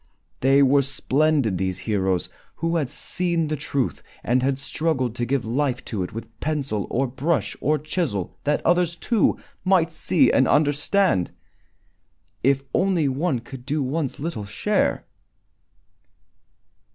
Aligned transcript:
They 0.39 0.63
were 0.63 0.81
splendid, 0.81 1.59
these 1.59 1.77
heroes 1.81 2.27
who 2.55 2.77
had 2.77 2.89
seen 2.89 3.49
the 3.49 3.55
truth 3.55 4.01
and 4.23 4.41
had 4.41 4.57
struggled 4.57 5.13
to 5.17 5.25
give 5.27 5.45
life 5.45 5.85
to 5.85 6.01
it 6.01 6.11
with 6.11 6.39
pencil 6.39 6.87
or 6.89 7.05
brush 7.05 7.55
or 7.61 7.77
chisel, 7.77 8.35
that 8.43 8.65
others, 8.65 8.95
too, 8.95 9.37
might 9.63 9.91
see 9.91 10.31
and 10.31 10.47
understand. 10.47 11.29
If 12.41 12.63
only 12.73 13.07
one 13.07 13.41
could 13.41 13.63
do 13.63 13.83
one's 13.83 14.19
little 14.19 14.45
share! 14.45 15.05